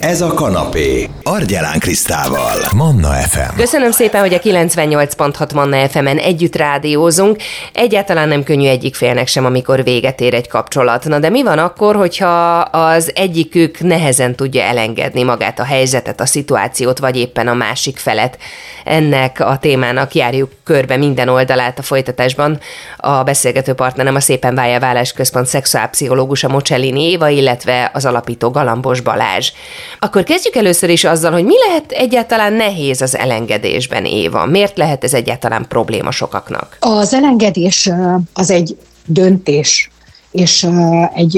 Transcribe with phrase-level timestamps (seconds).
[0.00, 1.08] Ez a kanapé.
[1.22, 2.58] Argyelán Krisztával.
[2.74, 3.56] Manna FM.
[3.56, 7.36] Köszönöm szépen, hogy a 98.6 Manna FM-en együtt rádiózunk.
[7.72, 11.04] Egyáltalán nem könnyű egyik félnek sem, amikor véget ér egy kapcsolat.
[11.04, 16.26] Na de mi van akkor, hogyha az egyikük nehezen tudja elengedni magát a helyzetet, a
[16.26, 18.38] szituációt, vagy éppen a másik felet?
[18.84, 22.60] Ennek a témának járjuk körbe minden oldalát a folytatásban.
[22.96, 29.00] A beszélgető partnerem a Szépen Válja Vállás Központ szexuálpszichológusa Mocellini Éva, illetve az alapító Galambos
[29.00, 29.52] Balázs.
[29.98, 34.46] Akkor kezdjük először is azzal, hogy mi lehet egyáltalán nehéz az elengedésben, Éva?
[34.46, 36.76] Miért lehet ez egyáltalán probléma sokaknak?
[36.80, 37.90] Az elengedés
[38.32, 38.76] az egy
[39.06, 39.90] döntés,
[40.30, 40.66] és
[41.14, 41.34] egy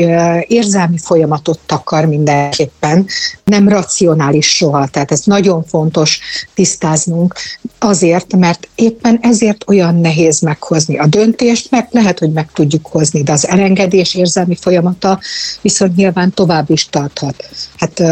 [0.46, 3.06] érzelmi folyamatot takar mindenképpen,
[3.44, 4.86] nem racionális soha.
[4.86, 6.20] Tehát ez nagyon fontos
[6.54, 7.34] tisztáznunk
[7.78, 13.22] azért, mert éppen ezért olyan nehéz meghozni a döntést, meg lehet, hogy meg tudjuk hozni,
[13.22, 15.20] de az elengedés érzelmi folyamata
[15.60, 17.48] viszont nyilván tovább is tarthat.
[17.78, 18.02] Hát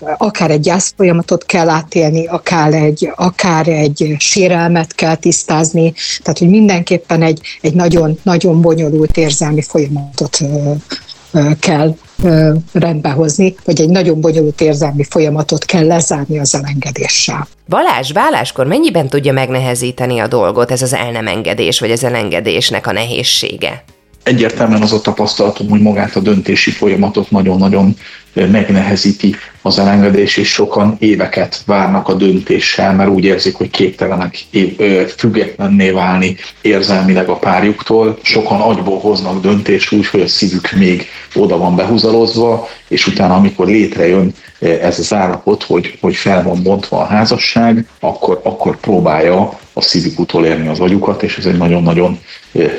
[0.00, 6.48] akár egy gyász folyamatot kell átélni, akár egy, akár egy sérelmet kell tisztázni, tehát hogy
[6.48, 10.38] mindenképpen egy, egy nagyon, nagyon bonyolult érzelmi folyamatot
[11.60, 11.94] kell
[12.72, 17.48] rendbehozni, vagy egy nagyon bonyolult érzelmi folyamatot kell lezárni az elengedéssel.
[17.68, 22.86] Balázs, válláskor mennyiben tudja megnehezíteni a dolgot ez az el nem engedés, vagy az elengedésnek
[22.86, 23.84] a nehézsége?
[24.22, 27.96] Egyértelműen az a tapasztalatom, hogy magát a döntési folyamatot nagyon-nagyon
[28.34, 34.38] megnehezíti az elengedés, és sokan éveket várnak a döntéssel, mert úgy érzik, hogy képtelenek
[35.16, 38.18] függetlenné válni érzelmileg a párjuktól.
[38.22, 43.66] Sokan agyból hoznak döntést úgy, hogy a szívük még oda van behúzalozva, és utána, amikor
[43.66, 49.80] létrejön ez az állapot, hogy, hogy fel van bontva a házasság, akkor, akkor próbálja a
[49.80, 52.18] szívük utolérni az agyukat, és ez egy nagyon-nagyon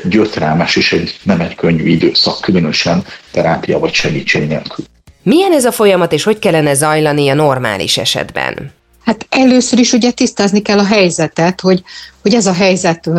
[0.03, 4.85] gyötrelmes és egy, nem egy könnyű időszak, különösen terápia vagy segítség nélkül.
[5.25, 8.71] Milyen ez a folyamat, és hogy kellene zajlani a normális esetben?
[9.05, 11.83] Hát először is ugye tisztázni kell a helyzetet, hogy,
[12.21, 13.09] hogy ez a helyzet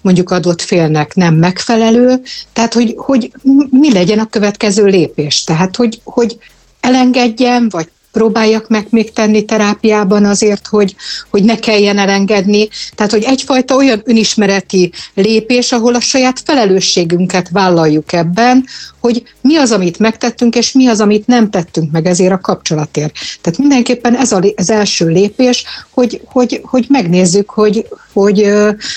[0.00, 2.20] mondjuk adott félnek nem megfelelő,
[2.52, 3.32] tehát hogy, hogy
[3.70, 5.44] mi legyen a következő lépés.
[5.44, 6.38] Tehát, hogy, hogy
[6.80, 10.94] elengedjem, vagy próbáljak meg még tenni terápiában azért, hogy,
[11.30, 12.68] hogy ne kelljen elengedni.
[12.94, 18.64] Tehát, hogy egyfajta olyan önismereti lépés, ahol a saját felelősségünket vállaljuk ebben,
[19.00, 23.12] hogy mi az, amit megtettünk, és mi az, amit nem tettünk meg ezért a kapcsolatért.
[23.40, 28.52] Tehát mindenképpen ez az első lépés, hogy, hogy, hogy megnézzük, hogy, hogy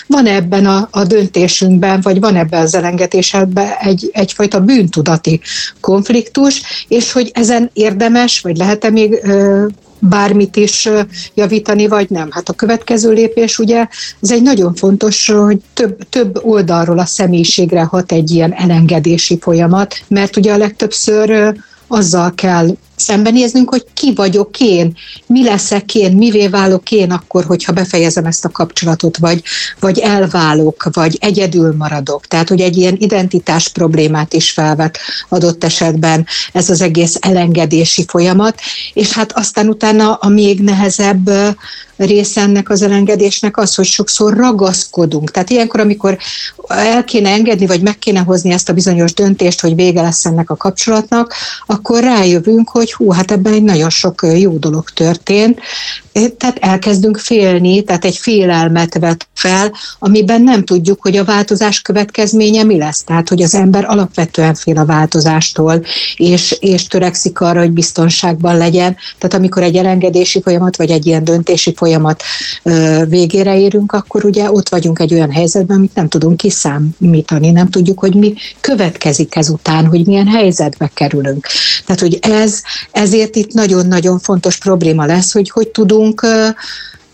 [0.07, 5.41] van ebben a, a döntésünkben, vagy van ebben az elengedésben egy, egyfajta bűntudati
[5.79, 9.19] konfliktus, és hogy ezen érdemes, vagy lehet-e még
[10.01, 10.89] bármit is
[11.33, 12.27] javítani, vagy nem.
[12.31, 13.87] Hát a következő lépés ugye,
[14.21, 19.95] ez egy nagyon fontos, hogy több, több oldalról a személyiségre hat egy ilyen elengedési folyamat,
[20.07, 21.53] mert ugye a legtöbbször
[21.87, 24.97] azzal kell szembenéznünk, hogy ki vagyok én,
[25.27, 29.43] mi leszek én, mivé válok én akkor, hogyha befejezem ezt a kapcsolatot, vagy,
[29.79, 32.27] vagy elválok, vagy egyedül maradok.
[32.27, 34.97] Tehát, hogy egy ilyen identitás problémát is felvet
[35.29, 38.59] adott esetben ez az egész elengedési folyamat,
[38.93, 41.29] és hát aztán utána a még nehezebb
[42.05, 45.31] része ennek az elengedésnek az, hogy sokszor ragaszkodunk.
[45.31, 46.17] Tehát ilyenkor, amikor
[46.67, 50.49] el kéne engedni, vagy meg kéne hozni ezt a bizonyos döntést, hogy vége lesz ennek
[50.49, 51.33] a kapcsolatnak,
[51.65, 55.59] akkor rájövünk, hogy hú, hát ebben egy nagyon sok jó dolog történt,
[56.11, 62.63] tehát elkezdünk félni, tehát egy félelmet vet fel, amiben nem tudjuk, hogy a változás következménye
[62.63, 63.03] mi lesz.
[63.03, 65.85] Tehát, hogy az ember alapvetően fél a változástól,
[66.15, 68.97] és, és törekszik arra, hogy biztonságban legyen.
[69.17, 72.23] Tehát amikor egy elengedési folyamat, vagy egy ilyen döntési folyamat
[72.63, 77.69] ö, végére érünk, akkor ugye ott vagyunk egy olyan helyzetben, amit nem tudunk kiszámítani, nem
[77.69, 81.47] tudjuk, hogy mi következik ezután, hogy milyen helyzetbe kerülünk.
[81.85, 82.61] Tehát, hogy ez,
[82.91, 86.25] ezért itt nagyon-nagyon fontos probléma lesz, hogy hogy tudunk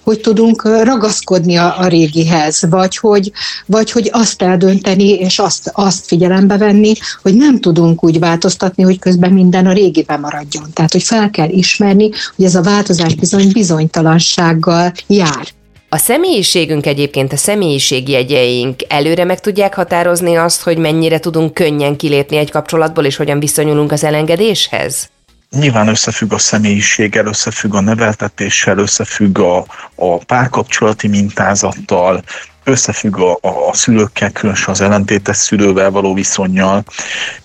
[0.08, 3.32] hogy tudunk ragaszkodni a, a régihez, vagy hogy,
[3.66, 9.00] vagy hogy azt eldönteni, és azt, azt figyelembe venni, hogy nem tudunk úgy változtatni, hogy
[9.00, 10.64] közben minden a régibe maradjon.
[10.74, 15.48] Tehát, hogy fel kell ismerni, hogy ez a változás bizony bizonytalansággal jár.
[15.90, 22.38] A személyiségünk egyébként, a személyiségjegyeink előre meg tudják határozni azt, hogy mennyire tudunk könnyen kilépni
[22.38, 25.10] egy kapcsolatból, és hogyan viszonyulunk az elengedéshez?
[25.50, 29.66] Nyilván összefügg a személyiséggel, összefügg a neveltetéssel, összefügg a,
[29.96, 32.24] a párkapcsolati mintázattal,
[32.64, 36.84] összefügg a, a, szülőkkel, különösen az ellentétes szülővel való viszonyjal,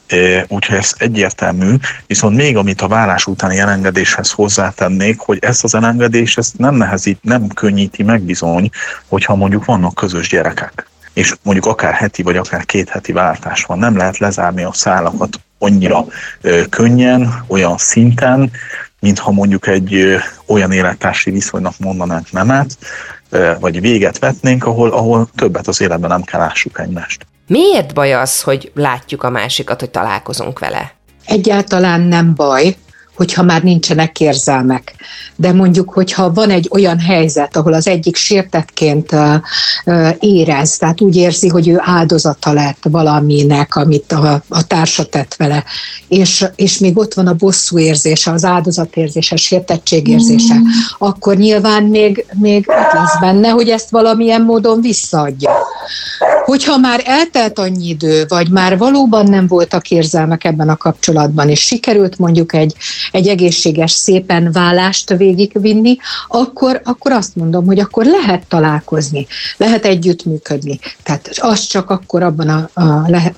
[0.06, 1.74] e, úgyhogy ez egyértelmű,
[2.06, 7.18] viszont még amit a vállás utáni elengedéshez hozzátennék, hogy ezt az elengedést ezt nem nehezít,
[7.22, 8.70] nem könnyíti meg bizony,
[9.08, 10.90] hogyha mondjuk vannak közös gyerekek.
[11.12, 15.40] És mondjuk akár heti vagy akár két heti váltás van, nem lehet lezárni a szálakat
[15.62, 16.04] annyira
[16.70, 18.50] könnyen, olyan szinten,
[19.00, 20.16] mintha mondjuk egy
[20.46, 22.76] olyan élettársi viszonynak mondanánk nemet,
[23.60, 27.26] vagy véget vetnénk, ahol, ahol többet az életben nem kell lássuk egymást.
[27.46, 30.92] Miért baj az, hogy látjuk a másikat, hogy találkozunk vele?
[31.26, 32.76] Egyáltalán nem baj,
[33.16, 34.94] hogyha már nincsenek érzelmek.
[35.36, 39.14] De mondjuk, hogyha van egy olyan helyzet, ahol az egyik sértetként
[40.18, 45.64] érez, tehát úgy érzi, hogy ő áldozata lett valaminek, amit a, a társa tett vele,
[46.08, 50.64] és, és még ott van a bosszú érzése, az áldozatérzése, a sértettségérzése, mm.
[50.98, 55.50] akkor nyilván még, még ott lesz benne, hogy ezt valamilyen módon visszaadja.
[56.52, 61.60] Hogyha már eltelt annyi idő, vagy már valóban nem voltak érzelmek ebben a kapcsolatban, és
[61.60, 62.74] sikerült mondjuk egy,
[63.12, 65.96] egy egészséges, szépen vállást végigvinni,
[66.28, 69.26] akkor, akkor azt mondom, hogy akkor lehet találkozni,
[69.56, 70.78] lehet együttműködni.
[71.02, 72.84] Tehát az csak akkor abban a, a,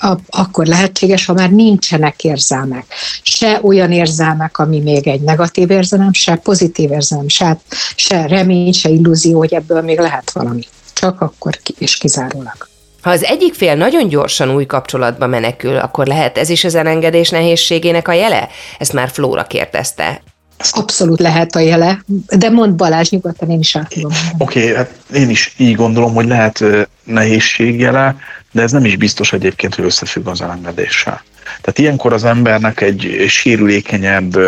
[0.06, 2.86] a, akkor lehetséges, ha már nincsenek érzelmek.
[3.22, 7.58] Se olyan érzelmek, ami még egy negatív érzelem, se pozitív érzelem, se,
[7.94, 10.62] se remény, se illúzió, hogy ebből még lehet valami.
[10.92, 12.72] Csak akkor és kizárólag.
[13.04, 17.30] Ha az egyik fél nagyon gyorsan új kapcsolatba menekül, akkor lehet ez is az elengedés
[17.30, 18.48] nehézségének a jele?
[18.78, 20.22] Ezt már Flóra kérdezte.
[20.70, 22.04] Abszolút lehet a jele,
[22.36, 24.12] de mond Balázs nyugodtan, én is át tudom.
[24.38, 26.64] Oké, okay, hát én is így gondolom, hogy lehet
[27.04, 28.16] nehézség jele,
[28.52, 31.22] de ez nem is biztos egyébként, hogy összefügg az elengedéssel.
[31.44, 34.38] Tehát ilyenkor az embernek egy sérülékenyebb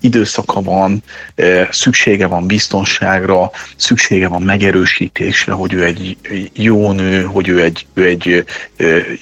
[0.00, 1.02] időszaka van,
[1.70, 6.16] szüksége van biztonságra, szüksége van megerősítésre, hogy ő egy
[6.52, 8.44] jó nő, hogy ő egy, ő egy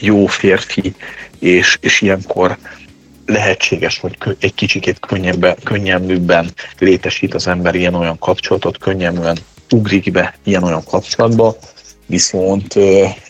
[0.01, 0.95] jó férfi,
[1.39, 2.57] és, és ilyenkor
[3.27, 4.99] lehetséges, hogy egy kicsikét
[5.65, 9.39] könnyebben létesít az ember ilyen-olyan kapcsolatot, könnyebben
[9.71, 11.57] ugrik be ilyen-olyan kapcsolatba,
[12.09, 12.75] viszont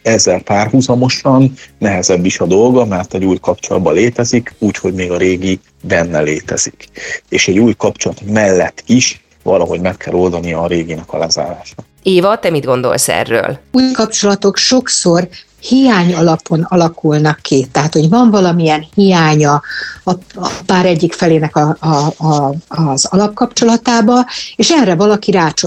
[0.02, 5.60] ezzel párhuzamosan nehezebb is a dolga, mert egy új kapcsolatban létezik, úgyhogy még a régi
[5.82, 6.88] benne létezik.
[7.28, 11.74] És egy új kapcsolat mellett is valahogy meg kell oldani a réginek a lezárása.
[12.02, 13.58] Éva, te mit gondolsz erről?
[13.72, 15.28] Új kapcsolatok sokszor
[15.60, 17.68] hiány alapon alakulnak ki.
[17.72, 19.62] Tehát, hogy van valamilyen hiánya
[20.04, 24.26] a, a pár egyik felének a, a, a, az alapkapcsolatába,
[24.56, 25.62] és erre valaki rács,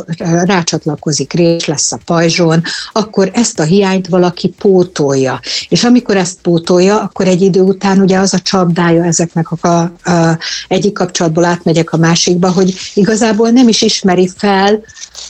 [0.45, 5.39] rácsatlakozik, rés lesz a pajzson, akkor ezt a hiányt valaki pótolja.
[5.69, 10.11] És amikor ezt pótolja, akkor egy idő után ugye az a csapdája ezeknek a, a,
[10.11, 14.81] a egyik kapcsolatból átmegyek a másikba, hogy igazából nem is ismeri fel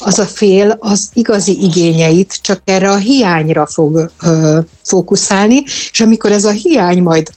[0.03, 6.31] az a fél az igazi igényeit, csak erre a hiányra fog ö, fókuszálni, és amikor
[6.31, 7.30] ez a hiány majd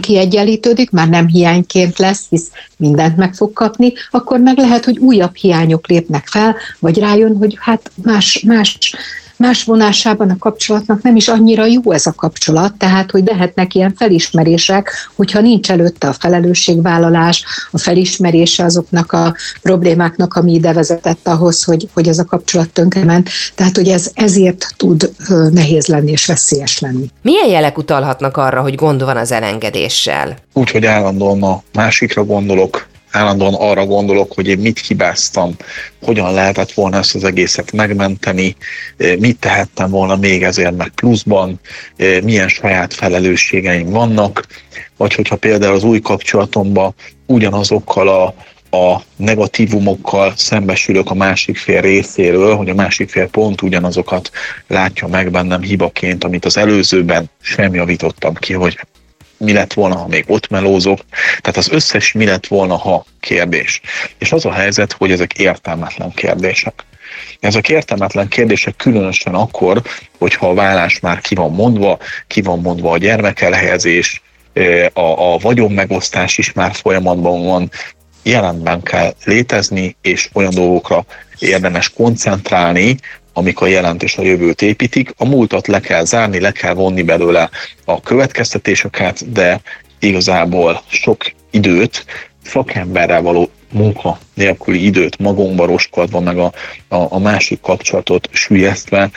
[0.00, 5.34] kiegyenlítődik, már nem hiányként lesz, hisz mindent meg fog kapni, akkor meg lehet, hogy újabb
[5.34, 8.78] hiányok lépnek fel, vagy rájön, hogy hát más, más
[9.38, 13.94] más vonásában a kapcsolatnak nem is annyira jó ez a kapcsolat, tehát hogy lehetnek ilyen
[13.96, 21.64] felismerések, hogyha nincs előtte a felelősségvállalás, a felismerése azoknak a problémáknak, ami ide vezetett ahhoz,
[21.64, 23.28] hogy, hogy ez a kapcsolat tönkrement.
[23.54, 25.12] Tehát, hogy ez ezért tud
[25.52, 27.10] nehéz lenni és veszélyes lenni.
[27.22, 30.36] Milyen jelek utalhatnak arra, hogy gond van az elengedéssel?
[30.52, 32.86] Úgy, hogy állandóan a másikra gondolok,
[33.18, 35.56] állandóan arra gondolok, hogy én mit hibáztam,
[36.02, 38.56] hogyan lehetett volna ezt az egészet megmenteni,
[39.18, 41.60] mit tehettem volna még ezért meg pluszban,
[42.22, 44.46] milyen saját felelősségeim vannak,
[44.96, 46.94] vagy hogyha például az új kapcsolatomban
[47.26, 48.34] ugyanazokkal a
[48.70, 54.30] a negatívumokkal szembesülök a másik fél részéről, hogy a másik fél pont ugyanazokat
[54.66, 58.78] látja meg bennem hibaként, amit az előzőben sem javítottam ki, hogy
[59.38, 61.00] mi lett volna, ha még ott melózok.
[61.40, 63.80] Tehát az összes mi lett volna, ha kérdés.
[64.18, 66.84] És az a helyzet, hogy ezek értelmetlen kérdések.
[67.40, 69.82] Ezek értelmetlen kérdések különösen akkor,
[70.18, 74.22] hogyha a vállás már ki van mondva, ki van mondva a gyermekelhelyezés,
[74.92, 77.70] a, a vagyonmegosztás is már folyamatban van,
[78.22, 81.04] jelenben kell létezni, és olyan dolgokra
[81.38, 82.96] érdemes koncentrálni,
[83.38, 85.14] amik a jelent és a jövőt építik.
[85.16, 87.50] A múltat le kell zárni, le kell vonni belőle
[87.84, 89.60] a következtetéseket, de
[89.98, 92.04] igazából sok időt,
[92.44, 96.52] szakemberrel való munka nélküli időt magunkba roskadva, meg a,
[96.88, 99.10] a, a másik kapcsolatot sülyeztve,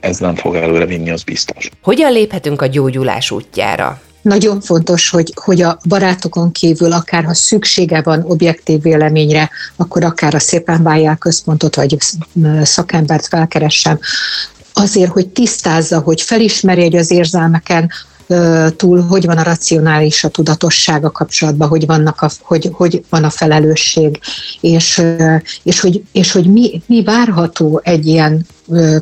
[0.00, 1.68] ez nem fog előre vinni, az biztos.
[1.82, 4.00] Hogyan léphetünk a gyógyulás útjára?
[4.22, 10.34] Nagyon fontos, hogy, hogy a barátokon kívül, akár ha szüksége van objektív véleményre, akkor akár
[10.34, 11.96] a Szépen Bájjál központot, vagy
[12.62, 13.98] szakembert felkeressem,
[14.72, 17.90] azért, hogy tisztázza, hogy felismeri, hogy az érzelmeken
[18.76, 23.24] túl, hogy van a racionális, a tudatosság a kapcsolatban, hogy, vannak a, hogy, hogy van
[23.24, 24.20] a felelősség,
[24.60, 25.02] és,
[25.62, 28.46] és hogy, és hogy mi, mi várható egy ilyen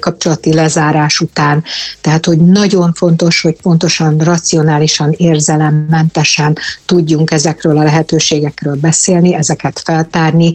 [0.00, 1.64] kapcsolati lezárás után.
[2.00, 6.56] Tehát, hogy nagyon fontos, hogy pontosan, racionálisan, érzelemmentesen
[6.86, 10.52] tudjunk ezekről a lehetőségekről beszélni, ezeket feltárni,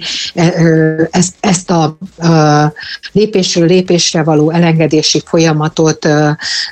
[1.12, 2.74] ezt, ezt a, a
[3.12, 6.08] lépésről lépésre való elengedési folyamatot,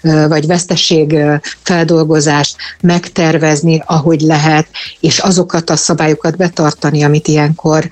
[0.01, 1.17] vagy veszteség
[1.63, 4.67] feldolgozást megtervezni, ahogy lehet,
[4.99, 7.89] és azokat a szabályokat betartani, amit ilyenkor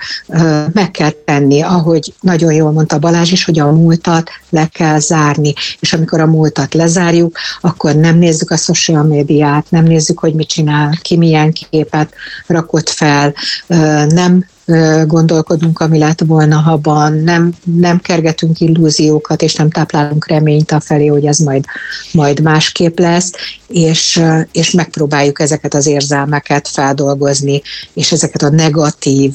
[0.73, 5.53] meg kell tenni, ahogy nagyon jól mondta Balázs is, hogy a múltat le kell zárni,
[5.79, 10.47] és amikor a múltat lezárjuk, akkor nem nézzük a social médiát, nem nézzük, hogy mit
[10.47, 12.13] csinál, ki milyen képet
[12.47, 13.33] rakott fel,
[14.07, 14.45] nem
[15.05, 21.05] gondolkodunk, ami lett volna, haban, nem, nem kergetünk illúziókat, és nem táplálunk reményt a felé,
[21.05, 21.65] hogy ez majd,
[22.11, 23.31] majd másképp lesz,
[23.67, 24.21] és,
[24.51, 27.61] és megpróbáljuk ezeket az érzelmeket feldolgozni,
[27.93, 29.33] és ezeket a negatív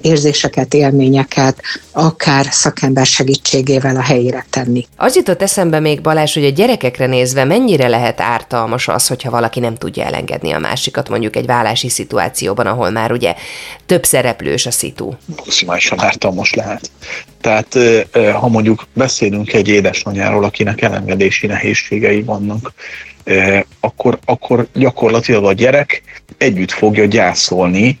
[0.00, 1.60] érzéseket, élményeket,
[1.92, 4.86] akár szakember segítségével a helyére tenni.
[4.96, 9.60] Az jutott eszembe még Balázs, hogy a gyerekekre nézve mennyire lehet ártalmas az, hogyha valaki
[9.60, 13.34] nem tudja elengedni a másikat, mondjuk egy vállási szituációban, ahol már ugye
[13.86, 15.12] több szereplős a szitu.
[15.36, 16.90] Maximálisan ártalmas lehet.
[17.40, 17.78] Tehát
[18.32, 22.72] ha mondjuk beszélünk egy édesanyáról, akinek elengedési nehézségei vannak,
[23.80, 26.02] akkor, akkor gyakorlatilag a gyerek
[26.38, 27.98] együtt fogja gyászolni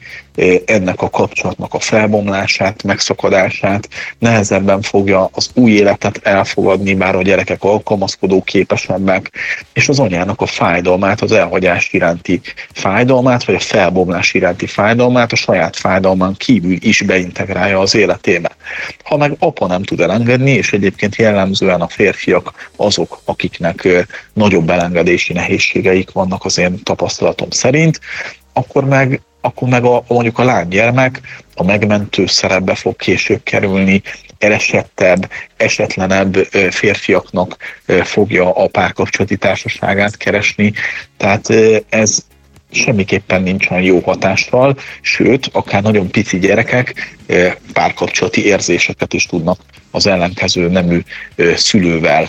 [0.64, 7.62] ennek a kapcsolatnak a felbomlását, megszakadását, nehezebben fogja az új életet elfogadni, bár a gyerekek
[7.62, 9.30] alkalmazkodó képesebbek,
[9.72, 12.40] és az anyának a fájdalmát, az elhagyás iránti
[12.72, 18.50] fájdalmát, vagy a felbomlás iránti fájdalmát a saját fájdalmán kívül is beintegrálja az életébe.
[19.04, 25.32] Ha meg apa nem tud elengedni, és egyébként jellemzően a férfiak azok, akiknek nagyobb elengedési
[25.32, 28.00] nehézségeik vannak az én tapasztalatom szerint,
[28.52, 31.20] akkor meg akkor meg a, mondjuk a lánygyermek
[31.54, 34.02] a megmentő szerepbe fog később kerülni,
[34.38, 36.34] elesettebb, esetlenebb
[36.70, 37.56] férfiaknak
[37.86, 40.72] fogja a párkapcsolati társaságát keresni.
[41.16, 41.48] Tehát
[41.88, 42.24] ez
[42.70, 47.16] semmiképpen nincsen jó hatással, sőt, akár nagyon pici gyerekek
[47.72, 51.02] párkapcsolati érzéseket is tudnak az ellenkező nemű
[51.54, 52.28] szülővel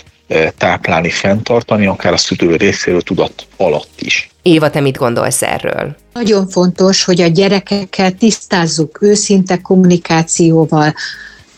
[0.56, 4.30] táplálni, fenntartani, akár a szülő részéről tudat alatt is.
[4.42, 5.96] Éva, te mit gondolsz erről?
[6.12, 10.94] Nagyon fontos, hogy a gyerekekkel tisztázzuk őszinte kommunikációval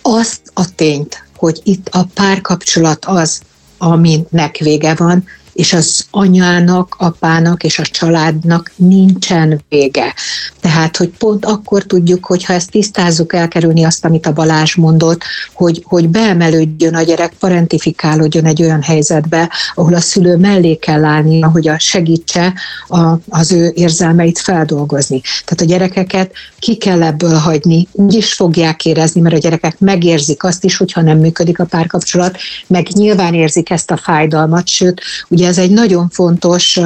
[0.02, 3.40] azt a tényt, hogy itt a párkapcsolat az,
[3.78, 10.14] aminek vége van, és az anyának, apának és a családnak nincsen vége.
[10.60, 15.22] Tehát, hogy pont akkor tudjuk, hogy ha ezt tisztázzuk, elkerülni azt, amit a Balázs mondott,
[15.52, 21.48] hogy, hogy beemelődjön a gyerek, parentifikálódjon egy olyan helyzetbe, ahol a szülő mellé kell állnia,
[21.48, 22.54] hogy a segítse
[22.88, 25.20] a, az ő érzelmeit feldolgozni.
[25.20, 30.44] Tehát a gyerekeket ki kell ebből hagyni, úgy is fogják érezni, mert a gyerekek megérzik
[30.44, 35.43] azt is, hogyha nem működik a párkapcsolat, meg nyilván érzik ezt a fájdalmat, sőt, ugye
[35.44, 36.80] Ugye ez egy nagyon fontos,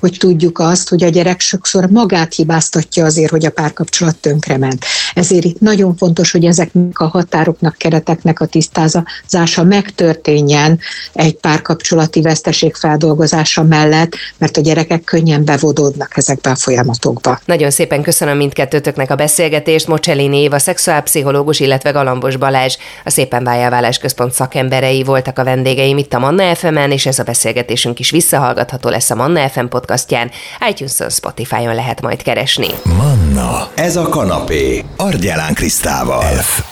[0.00, 4.84] hogy tudjuk azt, hogy a gyerek sokszor magát hibáztatja azért, hogy a párkapcsolat tönkrement.
[5.14, 10.78] Ezért itt nagyon fontos, hogy ezeknek a határoknak, kereteknek a tisztázása megtörténjen
[11.12, 17.40] egy párkapcsolati veszteség feldolgozása mellett, mert a gyerekek könnyen bevodódnak ezekbe a folyamatokba.
[17.44, 19.88] Nagyon szépen köszönöm mindkettőtöknek a beszélgetést.
[19.88, 26.12] Mocselini Éva, szexuálpszichológus, illetve Galambos Balázs, a Szépen Váljáválás Központ szakemberei voltak a vendégeim itt
[26.12, 30.30] a Manna fm és ez a beszélgetésünk adásunk is visszahallgatható lesz a Manna FM podcastján,
[30.68, 32.68] iTunes-on, Spotify-on lehet majd keresni.
[32.84, 36.22] Manna, ez a kanapé, Argyelán Krisztával.
[36.22, 36.62] F